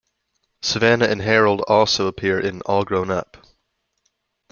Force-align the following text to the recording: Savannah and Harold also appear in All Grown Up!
Savannah 0.63 1.05
and 1.05 1.21
Harold 1.21 1.61
also 1.67 2.07
appear 2.07 2.39
in 2.39 2.61
All 2.61 2.83
Grown 2.83 3.11
Up! 3.11 3.37